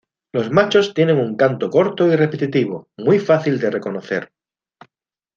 [0.33, 4.31] Los machos tienen un canto corto y repetitivo, muy fácil de reconocer.